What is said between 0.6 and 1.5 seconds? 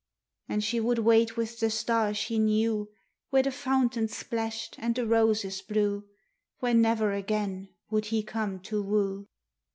she would wait